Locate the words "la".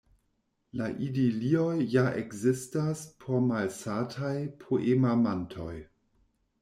0.79-0.85